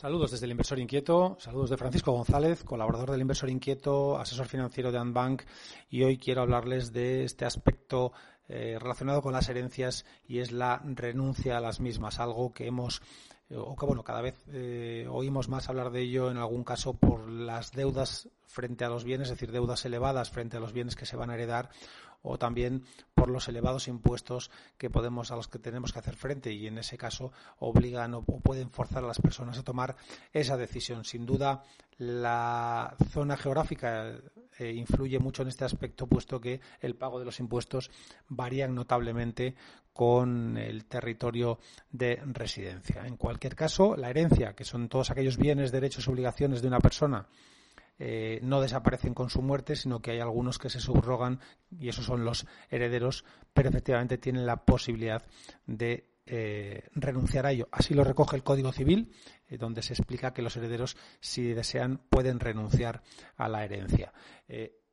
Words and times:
Saludos 0.00 0.30
desde 0.30 0.46
el 0.46 0.52
Inversor 0.52 0.78
Inquieto, 0.78 1.36
saludos 1.38 1.68
de 1.68 1.76
Francisco 1.76 2.12
González, 2.12 2.64
colaborador 2.64 3.10
del 3.10 3.20
Inversor 3.20 3.50
Inquieto, 3.50 4.16
asesor 4.16 4.46
financiero 4.46 4.90
de 4.90 4.96
Anbank 4.96 5.42
y 5.90 6.04
hoy 6.04 6.16
quiero 6.16 6.40
hablarles 6.40 6.94
de 6.94 7.24
este 7.24 7.44
aspecto 7.44 8.14
eh, 8.48 8.78
relacionado 8.80 9.20
con 9.20 9.34
las 9.34 9.50
herencias 9.50 10.06
y 10.26 10.38
es 10.38 10.52
la 10.52 10.80
renuncia 10.82 11.58
a 11.58 11.60
las 11.60 11.80
mismas, 11.80 12.18
algo 12.18 12.50
que 12.54 12.66
hemos 12.66 13.02
o 13.54 13.76
que 13.76 13.84
bueno, 13.84 14.02
cada 14.02 14.22
vez 14.22 14.42
eh, 14.48 15.06
oímos 15.10 15.50
más 15.50 15.68
hablar 15.68 15.90
de 15.90 16.00
ello 16.00 16.30
en 16.30 16.38
algún 16.38 16.64
caso 16.64 16.94
por 16.94 17.28
las 17.28 17.72
deudas 17.72 18.30
frente 18.46 18.86
a 18.86 18.88
los 18.88 19.04
bienes, 19.04 19.28
es 19.28 19.34
decir, 19.34 19.52
deudas 19.52 19.84
elevadas 19.84 20.30
frente 20.30 20.56
a 20.56 20.60
los 20.60 20.72
bienes 20.72 20.96
que 20.96 21.04
se 21.04 21.16
van 21.16 21.28
a 21.28 21.34
heredar 21.34 21.68
o 22.22 22.38
también 22.38 22.84
por 23.14 23.30
los 23.30 23.48
elevados 23.48 23.88
impuestos 23.88 24.50
que 24.78 24.88
a 25.30 25.36
los 25.36 25.48
que 25.48 25.58
tenemos 25.58 25.92
que 25.92 25.98
hacer 25.98 26.16
frente 26.16 26.52
y 26.52 26.66
en 26.66 26.78
ese 26.78 26.96
caso 26.96 27.32
obligan 27.58 28.14
o 28.14 28.22
pueden 28.22 28.70
forzar 28.70 29.04
a 29.04 29.06
las 29.06 29.20
personas 29.20 29.58
a 29.58 29.62
tomar 29.62 29.96
esa 30.32 30.56
decisión. 30.56 31.04
Sin 31.04 31.26
duda, 31.26 31.62
la 31.98 32.94
zona 33.10 33.36
geográfica 33.36 34.14
eh, 34.58 34.72
influye 34.72 35.18
mucho 35.18 35.42
en 35.42 35.48
este 35.48 35.64
aspecto, 35.64 36.06
puesto 36.06 36.40
que 36.40 36.60
el 36.80 36.94
pago 36.96 37.18
de 37.18 37.24
los 37.24 37.40
impuestos 37.40 37.90
varía 38.28 38.68
notablemente 38.68 39.54
con 39.92 40.56
el 40.56 40.86
territorio 40.86 41.58
de 41.90 42.22
residencia. 42.24 43.06
En 43.06 43.16
cualquier 43.16 43.56
caso, 43.56 43.96
la 43.96 44.10
herencia, 44.10 44.54
que 44.54 44.64
son 44.64 44.88
todos 44.88 45.10
aquellos 45.10 45.36
bienes, 45.36 45.72
derechos 45.72 46.06
y 46.06 46.10
obligaciones 46.10 46.62
de 46.62 46.68
una 46.68 46.80
persona 46.80 47.26
eh, 48.02 48.40
no 48.42 48.62
desaparecen 48.62 49.12
con 49.12 49.28
su 49.28 49.42
muerte, 49.42 49.76
sino 49.76 50.00
que 50.00 50.12
hay 50.12 50.20
algunos 50.20 50.58
que 50.58 50.70
se 50.70 50.80
subrogan 50.80 51.38
y 51.70 51.90
esos 51.90 52.06
son 52.06 52.24
los 52.24 52.46
herederos, 52.70 53.26
pero 53.52 53.68
efectivamente 53.68 54.16
tienen 54.16 54.46
la 54.46 54.64
posibilidad 54.64 55.22
de 55.66 56.08
eh, 56.24 56.84
renunciar 56.94 57.44
a 57.44 57.52
ello. 57.52 57.68
Así 57.70 57.92
lo 57.92 58.02
recoge 58.02 58.36
el 58.36 58.42
Código 58.42 58.72
Civil, 58.72 59.12
eh, 59.48 59.58
donde 59.58 59.82
se 59.82 59.92
explica 59.92 60.32
que 60.32 60.40
los 60.40 60.56
herederos, 60.56 60.96
si 61.20 61.52
desean, 61.52 61.98
pueden 62.08 62.40
renunciar 62.40 63.02
a 63.36 63.48
la 63.50 63.66
herencia. 63.66 64.14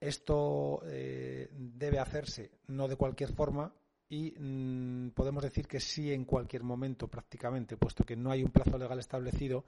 esto 0.02 0.82
debe 0.84 2.00
hacerse 2.00 2.52
no 2.68 2.90
de 2.90 2.98
cualquier 2.98 3.34
forma, 3.34 3.74
y 4.10 4.34
mm, 4.38 5.12
podemos 5.12 5.44
decir 5.44 5.68
que 5.68 5.80
sí 5.80 6.14
en 6.14 6.26
cualquier 6.26 6.64
momento 6.64 7.08
prácticamente, 7.08 7.78
puesto 7.78 8.04
que 8.04 8.16
no 8.16 8.32
hay 8.32 8.44
un 8.44 8.52
plazo 8.52 8.78
legal 8.78 9.00
establecido 9.00 9.66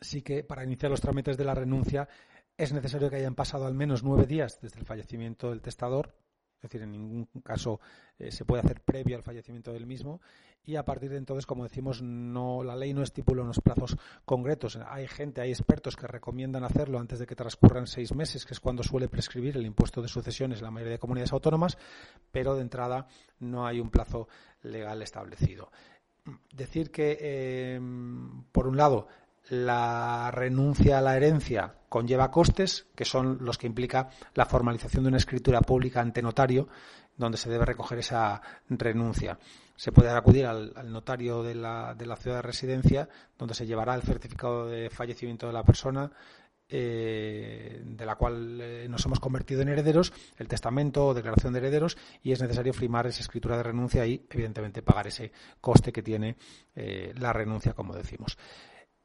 sí 0.00 0.22
que 0.22 0.44
para 0.44 0.64
iniciar 0.64 0.90
los 0.90 1.00
trámites 1.00 1.36
de 1.36 1.44
la 1.44 1.54
renuncia 1.54 2.08
es 2.56 2.72
necesario 2.72 3.08
que 3.08 3.16
hayan 3.16 3.34
pasado 3.34 3.66
al 3.66 3.74
menos 3.74 4.02
nueve 4.02 4.26
días 4.26 4.58
desde 4.60 4.80
el 4.80 4.86
fallecimiento 4.86 5.50
del 5.50 5.62
testador, 5.62 6.14
es 6.58 6.62
decir, 6.62 6.82
en 6.82 6.90
ningún 6.90 7.28
caso 7.44 7.80
eh, 8.18 8.32
se 8.32 8.44
puede 8.44 8.62
hacer 8.62 8.80
previo 8.80 9.16
al 9.16 9.22
fallecimiento 9.22 9.72
del 9.72 9.86
mismo 9.86 10.20
y 10.64 10.74
a 10.74 10.84
partir 10.84 11.10
de 11.10 11.16
entonces, 11.16 11.46
como 11.46 11.62
decimos, 11.62 12.02
no 12.02 12.64
la 12.64 12.74
ley 12.74 12.92
no 12.92 13.02
estipula 13.02 13.42
unos 13.42 13.60
plazos 13.60 13.96
concretos. 14.24 14.76
Hay 14.88 15.06
gente, 15.06 15.40
hay 15.40 15.50
expertos 15.50 15.94
que 15.94 16.08
recomiendan 16.08 16.64
hacerlo 16.64 16.98
antes 16.98 17.20
de 17.20 17.26
que 17.26 17.36
transcurran 17.36 17.86
seis 17.86 18.12
meses, 18.12 18.44
que 18.44 18.54
es 18.54 18.60
cuando 18.60 18.82
suele 18.82 19.08
prescribir 19.08 19.56
el 19.56 19.64
impuesto 19.64 20.02
de 20.02 20.08
sucesiones 20.08 20.58
en 20.58 20.64
la 20.64 20.70
mayoría 20.72 20.94
de 20.94 20.98
comunidades 20.98 21.32
autónomas, 21.32 21.78
pero 22.32 22.56
de 22.56 22.62
entrada 22.62 23.06
no 23.38 23.66
hay 23.66 23.78
un 23.78 23.88
plazo 23.88 24.28
legal 24.62 25.00
establecido. 25.00 25.70
Decir 26.52 26.90
que, 26.90 27.16
eh, 27.20 27.80
por 28.52 28.66
un 28.66 28.76
lado, 28.76 29.06
la 29.50 30.30
renuncia 30.30 30.98
a 30.98 31.02
la 31.02 31.16
herencia 31.16 31.74
conlleva 31.88 32.30
costes, 32.30 32.86
que 32.94 33.04
son 33.04 33.38
los 33.40 33.56
que 33.56 33.66
implica 33.66 34.10
la 34.34 34.46
formalización 34.46 35.04
de 35.04 35.08
una 35.08 35.18
escritura 35.18 35.60
pública 35.60 36.00
ante 36.00 36.22
notario, 36.22 36.68
donde 37.16 37.38
se 37.38 37.50
debe 37.50 37.64
recoger 37.64 37.98
esa 37.98 38.40
renuncia. 38.68 39.38
Se 39.76 39.92
puede 39.92 40.10
acudir 40.10 40.46
al, 40.46 40.72
notario 40.90 41.42
de 41.42 41.54
la, 41.54 41.94
ciudad 42.18 42.36
de 42.36 42.42
residencia, 42.42 43.08
donde 43.38 43.54
se 43.54 43.66
llevará 43.66 43.94
el 43.94 44.02
certificado 44.02 44.66
de 44.66 44.90
fallecimiento 44.90 45.46
de 45.46 45.52
la 45.52 45.64
persona, 45.64 46.10
eh, 46.70 47.80
de 47.82 48.06
la 48.06 48.16
cual 48.16 48.60
eh, 48.60 48.86
nos 48.90 49.04
hemos 49.06 49.20
convertido 49.20 49.62
en 49.62 49.68
herederos, 49.68 50.12
el 50.36 50.48
testamento 50.48 51.06
o 51.06 51.14
declaración 51.14 51.54
de 51.54 51.60
herederos, 51.60 51.96
y 52.22 52.32
es 52.32 52.42
necesario 52.42 52.74
firmar 52.74 53.06
esa 53.06 53.22
escritura 53.22 53.56
de 53.56 53.62
renuncia 53.62 54.06
y, 54.06 54.26
evidentemente, 54.28 54.82
pagar 54.82 55.06
ese 55.06 55.32
coste 55.60 55.92
que 55.92 56.02
tiene 56.02 56.36
eh, 56.76 57.14
la 57.16 57.32
renuncia, 57.32 57.72
como 57.72 57.94
decimos. 57.94 58.36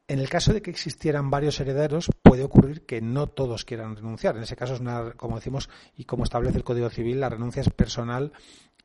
En 0.06 0.18
el 0.18 0.28
caso 0.28 0.52
de 0.52 0.60
que 0.60 0.70
existieran 0.70 1.30
varios 1.30 1.58
herederos, 1.60 2.10
puede 2.22 2.44
ocurrir 2.44 2.84
que 2.84 3.00
no 3.00 3.26
todos 3.26 3.64
quieran 3.64 3.96
renunciar. 3.96 4.36
En 4.36 4.42
ese 4.42 4.54
caso, 4.54 4.74
es 4.74 5.14
como 5.16 5.36
decimos 5.36 5.70
y 5.96 6.04
como 6.04 6.24
establece 6.24 6.58
el 6.58 6.64
Código 6.64 6.90
Civil, 6.90 7.20
la 7.20 7.30
renuncia 7.30 7.62
es 7.62 7.70
personal 7.70 8.32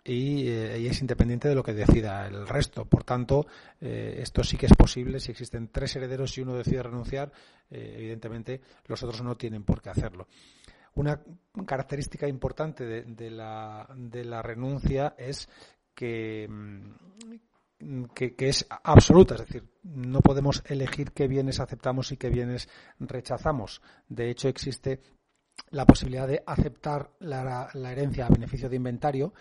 y, 0.02 0.47
eh, 0.47 0.88
es 0.88 1.02
independiente 1.02 1.50
de 1.50 1.56
lo 1.56 1.63
que 1.63 1.74
decida 1.74 2.25
el 2.25 2.47
resto. 2.47 2.85
Por 2.85 3.03
tanto, 3.03 3.47
eh, 3.81 4.19
esto 4.22 4.46
sí 4.46 4.56
que 4.56 4.68
es 4.68 4.74
posible. 4.74 5.19
Si 5.19 5.31
existen 5.31 5.68
tres 5.68 5.94
herederos 5.97 6.38
y 6.38 6.41
uno 6.41 6.56
decide 6.56 6.84
renunciar, 6.84 7.34
eh, 7.69 7.96
evidentemente 7.97 8.62
los 8.86 9.03
otros 9.03 9.22
no 9.22 9.36
tienen 9.36 9.63
por 9.63 9.81
qué 9.81 9.90
hacerlo. 9.90 10.28
Una 10.96 11.22
característica 11.66 12.30
importante 12.30 12.86
de, 12.86 13.30
la, 13.30 13.88
de 13.96 14.24
la 14.24 14.41
renuncia 14.41 15.16
es 15.18 15.50
que, 15.94 16.50
mm, 17.80 18.06
que, 18.14 18.36
es 18.40 18.68
absoluta, 18.84 19.36
es 19.36 19.42
decir, 19.42 19.64
no 19.84 20.22
podemos 20.22 20.64
elegir 20.66 21.12
qué 21.12 21.28
bienes 21.28 21.60
aceptamos 21.60 22.12
y 22.12 22.18
qué 22.18 22.30
bienes 22.30 22.70
rechazamos. 23.00 23.82
De 24.08 24.30
hecho, 24.30 24.48
existe 24.48 25.02
la 25.72 25.86
posibilidad 25.86 26.28
de 26.28 26.44
aceptar 26.46 27.12
la, 27.20 27.70
herencia 27.74 28.25
a 28.25 28.30
beneficio 28.30 28.70
de 28.70 28.75
inventario 28.75 29.34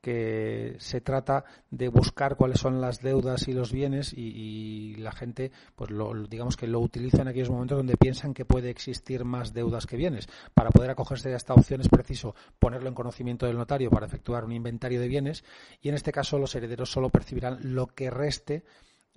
que 0.00 0.76
se 0.78 1.00
trata 1.00 1.44
de 1.70 1.88
buscar 1.88 2.36
cuáles 2.36 2.60
son 2.60 2.80
las 2.80 3.00
deudas 3.00 3.48
y 3.48 3.52
los 3.52 3.72
bienes 3.72 4.12
y, 4.16 4.94
la 4.98 5.10
gente 5.10 5.50
pues 5.74 5.90
lo, 5.90 6.14
digamos 6.28 6.56
que 6.56 6.68
lo 6.68 6.80
utiliza 6.80 7.22
en 7.22 7.28
aquellos 7.28 7.50
momentos 7.50 7.78
donde 7.78 7.96
piensan 7.96 8.32
que 8.32 8.44
puede 8.44 8.70
existir 8.70 9.24
más 9.24 9.52
deudas 9.52 9.86
que 9.86 9.96
bienes. 9.96 10.28
Para 10.54 10.70
poder 10.70 10.90
acogerse 10.90 11.32
a 11.32 11.36
esta 11.36 11.54
opción 11.54 11.80
es 11.80 11.88
preciso 11.88 12.36
ponerlo 12.58 12.88
en 12.88 12.94
conocimiento 12.94 13.46
del 13.46 13.56
notario 13.56 13.90
para 13.90 14.06
efectuar 14.06 14.44
un 14.44 14.52
inventario 14.52 15.00
de 15.00 15.08
bienes 15.08 15.44
y 15.80 15.88
en 15.88 15.96
este 15.96 16.12
caso 16.12 16.38
los 16.38 16.54
herederos 16.54 16.90
solo 16.90 17.10
percibirán 17.10 17.58
lo 17.74 17.88
que 17.88 18.10
reste 18.10 18.64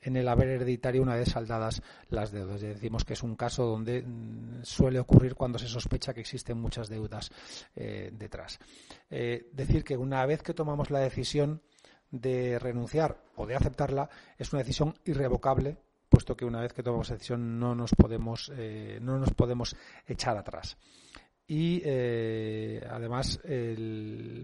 en 0.01 0.15
el 0.15 0.27
haber 0.27 0.49
hereditario 0.49 1.01
una 1.01 1.15
vez 1.15 1.29
saldadas 1.29 1.81
las 2.09 2.31
deudas. 2.31 2.61
Decimos 2.61 3.05
que 3.05 3.13
es 3.13 3.23
un 3.23 3.35
caso 3.35 3.65
donde 3.65 4.01
mm, 4.01 4.63
suele 4.63 4.99
ocurrir 4.99 5.35
cuando 5.35 5.59
se 5.59 5.67
sospecha 5.67 6.13
que 6.13 6.21
existen 6.21 6.59
muchas 6.59 6.89
deudas 6.89 7.31
eh, 7.75 8.11
detrás. 8.13 8.59
Eh, 9.09 9.49
decir 9.53 9.83
que 9.83 9.97
una 9.97 10.25
vez 10.25 10.41
que 10.41 10.53
tomamos 10.53 10.89
la 10.89 10.99
decisión 10.99 11.61
de 12.11 12.57
renunciar 12.59 13.21
o 13.35 13.45
de 13.45 13.55
aceptarla, 13.55 14.09
es 14.37 14.51
una 14.51 14.63
decisión 14.63 14.95
irrevocable, 15.05 15.77
puesto 16.09 16.35
que 16.35 16.45
una 16.45 16.61
vez 16.61 16.73
que 16.73 16.81
tomamos 16.81 17.09
la 17.09 17.15
decisión 17.15 17.59
no 17.59 17.75
nos 17.75 17.91
podemos, 17.93 18.51
eh, 18.55 18.99
no 19.01 19.19
nos 19.19 19.33
podemos 19.33 19.75
echar 20.07 20.37
atrás. 20.37 20.77
Y 21.47 21.81
además 21.83 23.39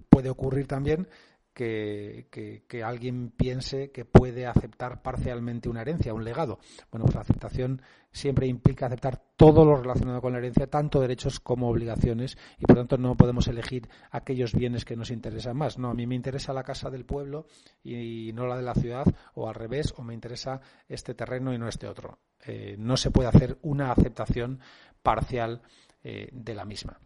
puede 0.10 0.30
ocurrir 0.32 0.66
también 0.66 1.08
que, 1.56 2.84
alguien 2.84 3.32
piense 3.32 3.90
que 3.92 4.04
puede 4.06 4.46
aceptar 4.46 5.02
parcialmente 5.02 5.70
una 5.70 5.82
herencia, 5.82 6.14
un 6.14 6.24
legado. 6.24 6.60
Bueno, 6.92 7.06
pues 7.06 7.16
la 7.16 7.22
aceptación 7.22 7.82
siempre 8.12 8.46
implica 8.48 8.86
aceptar 8.86 9.24
todo 9.38 9.66
lo 9.66 9.78
relacionado 9.78 10.22
con 10.22 10.34
la 10.34 10.40
herencia, 10.40 10.68
tanto 10.68 11.00
derechos 11.00 11.40
como 11.40 11.70
obligaciones, 11.70 12.38
y 12.60 12.66
por 12.66 12.76
tanto 12.76 12.98
no 12.98 13.16
podemos 13.16 13.48
elegir 13.48 13.88
aquellos 14.12 14.54
bienes 14.54 14.86
que 14.86 14.98
nos 14.98 15.12
interesan 15.12 15.58
más. 15.58 15.80
No, 15.80 15.90
a 15.90 15.94
mí 15.94 16.06
me 16.06 16.16
interesa 16.16 16.54
la 16.54 16.64
casa 16.64 16.90
del 16.90 17.06
pueblo 17.06 17.48
y, 17.84 18.32
no 18.34 18.46
la 18.46 18.58
de 18.58 18.64
la 18.64 18.76
ciudad, 18.76 19.06
o 19.34 19.48
al 19.48 19.56
revés, 19.56 19.94
o 19.98 20.04
me 20.04 20.14
interesa 20.14 20.60
este 20.90 21.16
terreno 21.16 21.54
y 21.54 21.58
no 21.58 21.70
este 21.70 21.88
otro. 21.88 22.20
Eh, 22.46 22.76
no 22.78 22.98
se 22.98 23.12
puede 23.12 23.30
hacer 23.30 23.58
una 23.62 23.92
aceptación 23.92 24.60
parcial 25.02 25.62
eh, 26.04 26.30
de 26.34 26.54
la 26.54 26.66
misma. 26.66 27.00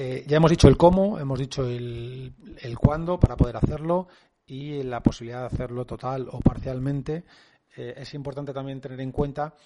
Eh, 0.00 0.24
ya 0.28 0.36
hemos 0.36 0.52
dicho 0.52 0.68
el 0.68 0.76
cómo, 0.76 1.18
hemos 1.18 1.40
dicho 1.40 1.66
el, 1.66 2.32
cuándo 2.80 3.18
para 3.18 3.36
poder 3.36 3.56
hacerlo 3.56 4.06
y 4.46 4.84
la 4.84 5.02
posibilidad 5.02 5.40
de 5.40 5.46
hacerlo 5.46 5.86
total 5.86 6.28
o 6.30 6.38
parcialmente. 6.38 7.24
Eh, 7.76 7.94
es 7.96 8.14
importante 8.14 8.52
también 8.52 8.80
tener 8.80 9.00
en 9.00 9.10
cuenta 9.10 9.56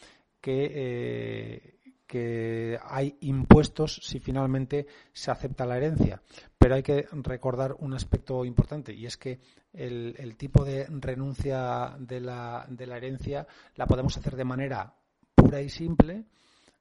que, 0.40 0.72
eh, 0.74 1.94
que 2.06 2.78
hay 2.82 3.18
impuestos 3.20 4.00
si 4.02 4.20
finalmente 4.20 4.86
se 5.12 5.30
acepta 5.30 5.66
la 5.66 5.76
herencia. 5.76 6.22
Pero 6.56 6.76
hay 6.76 6.82
que 6.82 7.06
recordar 7.12 7.76
un 7.80 7.92
aspecto 7.92 8.46
importante 8.46 8.94
y 8.94 9.04
es 9.04 9.18
que 9.18 9.38
el, 9.74 10.34
tipo 10.38 10.64
de 10.64 10.86
renuncia 10.88 11.94
de 11.98 12.20
la 12.22 12.66
herencia 12.96 13.46
la 13.76 13.86
podemos 13.86 14.16
hacer 14.16 14.36
de 14.36 14.44
manera 14.44 14.94
pura 15.34 15.60
y 15.60 15.68
simple 15.68 16.24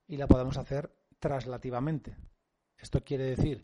y 0.08 0.16
la 0.16 0.28
podemos 0.28 0.56
hacer 0.58 0.90
traslativamente. 1.20 2.16
Esto 2.82 3.04
quiere 3.04 3.26
decir 3.26 3.64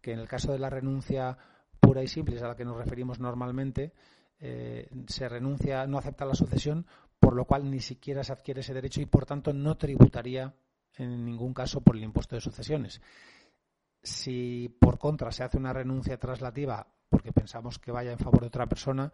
que 0.00 0.12
en 0.12 0.18
el 0.18 0.28
caso 0.28 0.52
de 0.52 0.58
la 0.58 0.70
renuncia 0.70 1.36
pura 1.80 2.02
y 2.02 2.08
simple, 2.08 2.36
es 2.36 2.42
a 2.42 2.48
la 2.48 2.56
que 2.56 2.64
nos 2.64 2.76
referimos 2.76 3.20
normalmente, 3.20 3.92
eh, 4.40 4.88
se 5.06 5.28
renuncia, 5.28 5.86
no 5.86 5.98
acepta 5.98 6.24
la 6.24 6.34
sucesión, 6.34 6.86
por 7.18 7.34
lo 7.34 7.44
cual 7.44 7.70
ni 7.70 7.80
siquiera 7.80 8.24
se 8.24 8.32
adquiere 8.32 8.60
ese 8.60 8.74
derecho 8.74 9.00
y 9.00 9.06
por 9.06 9.26
tanto 9.26 9.52
no 9.52 9.76
tributaría 9.76 10.54
en 10.96 11.24
ningún 11.24 11.54
caso 11.54 11.80
por 11.80 11.96
el 11.96 12.04
impuesto 12.04 12.36
de 12.36 12.40
sucesiones. 12.40 13.00
Si 14.02 14.68
por 14.80 14.98
contra 14.98 15.32
se 15.32 15.44
hace 15.44 15.56
una 15.56 15.72
renuncia 15.72 16.18
traslativa 16.18 16.86
porque 17.08 17.32
pensamos 17.32 17.78
que 17.78 17.92
vaya 17.92 18.12
en 18.12 18.18
favor 18.18 18.40
de 18.40 18.48
otra 18.48 18.66
persona, 18.66 19.12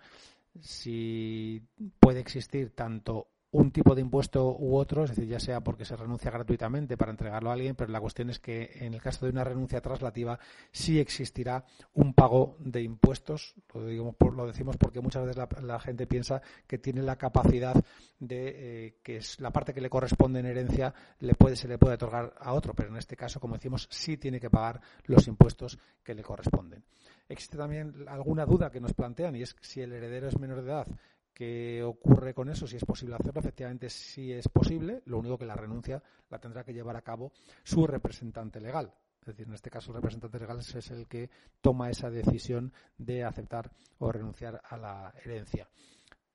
si 0.59 1.63
puede 1.99 2.21
existir 2.21 2.75
tanto 2.75 3.29
un 3.53 3.73
tipo 3.73 3.95
de 3.95 4.01
impuesto 4.01 4.57
u 4.57 4.77
otro, 4.77 5.05
es 5.05 5.11
decir, 5.11 5.27
ya 5.27 5.41
sea 5.41 5.61
porque 5.61 5.85
se 5.85 5.97
renuncia 5.97 6.31
gratuitamente 6.31 6.97
para 6.97 7.11
entregarlo 7.11 7.51
a 7.51 7.55
alguien, 7.55 7.75
pero 7.75 7.91
la 7.91 8.01
cuestión 8.01 8.31
es 8.31 8.39
que 8.39 8.71
en 8.77 8.95
el 8.95 9.03
caso 9.03 9.27
de 9.27 9.33
una 9.33 9.43
renuncia 9.43 9.81
traslativa 9.81 10.39
sí 10.71 11.01
existirá 11.01 11.65
un 11.95 12.15
pago 12.15 12.57
de 12.61 12.83
impuestos. 12.83 13.55
Lo, 13.75 14.47
decimos 14.47 14.77
porque 14.77 15.01
muchas 15.01 15.27
veces 15.27 15.45
la, 15.63 15.81
gente 15.81 16.07
piensa 16.07 16.41
que 16.67 16.79
tiene 16.79 17.03
la 17.03 17.17
capacidad 17.17 17.75
de 18.21 18.87
eh, 18.87 18.99
que 19.03 19.17
es 19.17 19.41
la 19.41 19.51
parte 19.51 19.75
que 19.75 19.81
le 19.81 19.91
corresponde 19.91 20.41
en 20.41 20.47
herencia 20.47 20.95
le 21.19 21.35
puede, 21.35 21.57
se 21.57 21.67
le 21.67 21.79
puede 21.79 21.95
otorgar 21.95 22.35
a 22.39 22.53
otro, 22.53 22.75
pero 22.75 22.91
en 22.91 22.97
este 22.97 23.17
caso, 23.17 23.41
como 23.41 23.55
decimos, 23.55 23.89
sí 23.91 24.17
tiene 24.17 24.39
que 24.39 24.51
pagar 24.51 24.81
los 25.05 25.27
impuestos 25.27 25.79
que 26.05 26.15
le 26.15 26.23
corresponden. 26.23 26.85
Existe 27.29 27.57
también 27.57 28.07
alguna 28.09 28.45
duda 28.45 28.71
que 28.71 28.81
nos 28.81 28.93
plantean 28.95 29.35
y 29.37 29.43
es 29.43 29.57
si 29.61 29.81
el 29.81 29.93
heredero 29.93 30.29
es 30.29 30.39
menor 30.39 30.63
de 30.63 30.71
edad 30.71 30.87
¿Qué 31.33 31.83
ocurre 31.83 32.35
con 32.35 32.49
eso? 32.49 32.67
Si 32.67 32.77
es 32.77 32.85
posible 32.85 33.15
hacerlo, 33.15 33.41
efectivamente 33.41 33.89
sí 33.89 34.33
es 34.33 34.49
posible. 34.49 35.03
Lo 35.07 35.19
único 35.19 35.39
que 35.39 35.47
la 35.47 35.55
renuncia 35.55 36.03
la 36.29 36.39
tendrá 36.39 36.65
que 36.65 36.75
llevar 36.75 36.97
a 36.97 37.03
cabo 37.03 37.33
su 37.63 37.87
representante 37.87 38.61
legal. 38.61 38.93
Es 39.21 39.27
decir, 39.27 39.47
en 39.47 39.55
este 39.55 39.71
caso 39.71 39.91
el 39.91 39.97
representante 39.97 40.39
legal 40.39 40.59
es 40.61 40.91
el 40.91 41.07
que 41.07 41.31
toma 41.61 41.91
esa 41.91 42.11
decisión 42.11 42.73
de 42.97 43.25
aceptar 43.25 43.71
o 43.99 44.11
renunciar 44.11 44.61
a 44.69 44.77
la 44.77 45.15
herencia. 45.23 45.69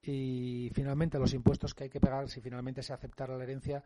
Y 0.02 0.70
finalmente 0.74 1.18
los 1.18 1.34
impuestos 1.34 1.74
que 1.74 1.86
hay 1.86 1.90
que 1.90 2.00
pagar 2.00 2.30
si 2.30 2.40
finalmente 2.40 2.84
se 2.84 2.94
aceptara 2.94 3.36
la 3.36 3.44
herencia 3.44 3.84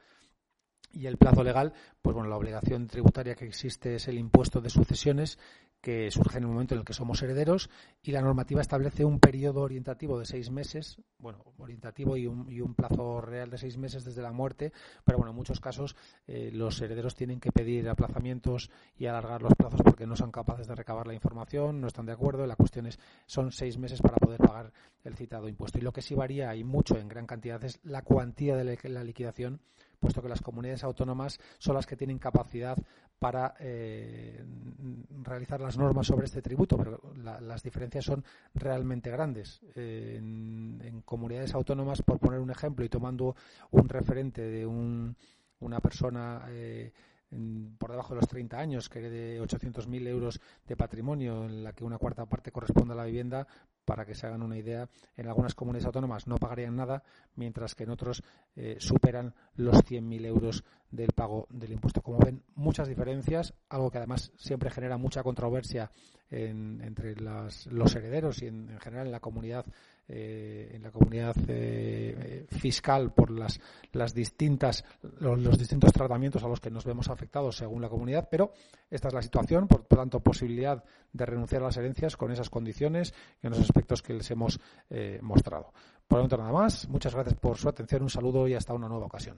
y 0.92 1.06
el 1.06 1.18
plazo 1.18 1.44
legal, 1.44 1.74
pues 2.02 2.14
bueno, 2.14 2.30
la 2.30 2.38
obligación 2.38 2.88
tributaria 2.88 3.36
que 3.36 3.46
existe 3.46 3.96
es 3.96 4.08
el 4.08 4.18
impuesto 4.18 4.62
de 4.62 4.70
sucesiones 4.70 5.38
que 5.82 6.12
surge 6.12 6.38
en 6.38 6.44
el 6.44 6.50
momento 6.50 6.74
en 6.74 6.80
el 6.80 6.86
que 6.86 6.94
somos 6.94 7.22
herederos 7.22 7.70
y 8.04 8.12
la 8.12 8.22
normativa 8.22 8.62
establece 8.62 9.06
un 9.06 9.20
periodo 9.20 9.62
orientativo 9.62 10.20
de 10.20 10.26
seis 10.26 10.52
meses, 10.52 11.02
bueno, 11.18 11.44
orientativo 11.58 12.18
y 12.18 12.28
un, 12.28 12.52
y 12.52 12.60
un 12.60 12.76
plazo 12.76 13.22
real 13.22 13.50
de 13.50 13.58
seis 13.58 13.78
meses 13.78 14.04
desde 14.04 14.22
la 14.22 14.32
muerte, 14.32 14.74
pero 15.06 15.18
bueno, 15.18 15.32
en 15.32 15.38
muchos 15.38 15.62
casos 15.62 15.96
eh, 16.28 16.52
los 16.52 16.82
herederos 16.82 17.16
tienen 17.16 17.40
que 17.40 17.52
pedir 17.52 17.88
aplazamientos 17.88 18.70
y 18.98 19.06
alargar 19.06 19.42
los 19.42 19.56
plazos 19.56 19.82
porque 19.82 20.06
no 20.06 20.16
son 20.16 20.32
capaces 20.32 20.68
de 20.68 20.76
recabar 20.76 21.08
la 21.08 21.14
información, 21.14 21.80
no 21.80 21.88
están 21.88 22.06
de 22.06 22.14
acuerdo, 22.14 22.46
la 22.46 22.58
cuestión 22.58 22.86
es, 22.86 23.00
son 23.26 23.52
seis 23.52 23.78
meses 23.78 24.02
para 24.02 24.18
poder 24.18 24.40
pagar 24.40 24.74
el 25.04 25.16
citado 25.16 25.48
impuesto. 25.48 25.78
Y 25.78 25.82
lo 25.82 25.94
que 25.94 26.02
sí 26.02 26.14
varía 26.14 26.54
y 26.56 26.64
mucho 26.64 26.98
en 26.98 27.08
gran 27.08 27.26
cantidad 27.26 27.64
es 27.64 27.80
la 27.84 28.02
cuantía 28.02 28.58
de 28.58 28.78
la 28.90 29.04
liquidación 29.04 29.62
puesto 30.00 30.22
que 30.22 30.30
las 30.30 30.42
comunidades 30.42 30.84
autónomas 30.84 31.40
son 31.57 31.75
las 31.75 31.86
que 31.86 31.96
tienen 31.96 32.19
capacidad 32.19 32.78
para 33.19 33.56
eh, 33.60 34.44
realizar 35.24 35.60
las 35.60 35.78
normas 35.78 36.07
sobre 36.07 36.25
este 36.25 36.42
tributo, 36.42 36.78
pero 36.78 37.01
las 37.16 37.62
diferencias 37.63 38.06
son 38.06 38.24
realmente 38.54 39.12
grandes. 39.12 39.62
en, 39.75 41.01
comunidades 41.06 41.54
autónomas, 41.54 42.01
por 42.01 42.19
poner 42.19 42.40
un 42.40 42.51
ejemplo 42.51 42.86
y 42.86 42.90
tomando 42.90 43.36
un 43.72 43.90
referente 43.90 44.42
de 44.42 44.66
una 44.66 45.80
persona 45.80 46.45
eh, 46.50 46.92
por 47.78 47.92
debajo 47.92 48.13
de 48.13 48.22
los 48.22 48.30
30 48.30 48.57
años, 48.57 48.90
que 48.90 49.02
de 49.02 49.42
800.000 49.42 50.07
euros 50.07 50.42
de 50.68 50.75
patrimonio, 50.75 51.45
en 51.45 51.63
la 51.63 51.74
que 51.74 51.84
una 51.84 51.98
cuarta 51.98 52.25
parte 52.25 52.52
corresponde 52.52 52.94
a 52.94 52.98
la 52.98 53.06
vivienda, 53.06 53.48
para 53.90 54.06
que 54.06 54.14
se 54.14 54.28
hagan 54.28 54.44
una 54.44 54.56
idea, 54.56 54.88
en 55.18 55.28
algunas 55.28 55.56
comunidades 55.56 55.88
autónomas 55.88 56.28
no 56.28 56.38
pagarían 56.38 56.76
nada, 56.76 57.02
mientras 57.36 57.74
que 57.74 57.86
en 57.86 57.90
otros 57.90 58.22
eh, 58.56 58.76
superan 58.78 59.34
los 59.56 59.78
100.000 59.78 60.26
euros 60.28 60.64
del 60.92 61.12
pago 61.14 61.48
del 61.50 61.72
impuesto. 61.72 62.04
Como 62.04 62.20
ven, 62.20 62.44
muchas 62.54 62.88
diferencias, 62.88 63.56
algo 63.68 63.90
que 63.90 63.98
además 63.98 64.32
siempre 64.38 64.70
genera 64.70 64.98
mucha 64.98 65.24
controversia 65.24 65.90
entre 66.30 67.16
los 67.16 67.96
herederos 67.96 68.44
y 68.44 68.46
en, 68.46 68.70
en 68.70 68.80
general 68.80 69.08
en 69.08 69.12
la 69.12 69.20
comunidad 69.20 69.66
eh, 70.12 70.72
en 70.74 70.82
la 70.82 70.90
comunidad 70.90 71.36
eh, 71.48 72.48
fiscal 72.50 73.14
por 73.14 73.30
las, 73.30 73.62
las 73.92 74.16
distintas, 74.16 74.84
los, 75.20 75.56
distintos 75.56 75.94
tratamientos 75.94 76.44
a 76.44 76.48
los 76.48 76.60
que 76.60 76.72
nos 76.72 76.84
vemos 76.84 77.10
afectados 77.10 77.58
según 77.58 77.84
la 77.84 77.90
comunidad, 77.90 78.28
pero 78.28 78.52
esta 78.90 79.10
es 79.10 79.14
la 79.14 79.22
situación, 79.22 79.68
por, 79.68 79.84
tanto, 79.84 80.20
posibilidad 80.20 80.84
de 81.14 81.26
renunciar 81.28 81.62
a 81.62 81.66
las 81.66 81.78
herencias 81.78 82.18
con 82.18 82.32
esas 82.32 82.50
condiciones 82.50 83.14
y 83.44 83.46
en 83.46 83.52
los 83.52 83.60
aspectos 83.80 84.02
que 84.02 84.14
les 84.14 84.30
hemos 84.31 84.60
eh, 84.90 85.20
mostrado. 85.22 85.72
Por 86.08 86.18
el 86.18 86.22
momento 86.24 86.38
nada 86.38 86.52
más. 86.52 86.88
Muchas 86.90 87.14
gracias 87.14 87.36
por 87.36 87.58
su 87.58 87.70
atención, 87.70 88.04
un 88.04 88.10
saludo 88.10 88.48
y 88.48 88.54
hasta 88.54 88.74
una 88.74 88.90
nueva 88.90 89.06
ocasión. 89.06 89.38